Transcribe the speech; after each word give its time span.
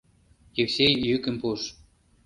—Евсей 0.63 0.93
йӱкым 1.07 1.35
пуыш. 1.41 1.63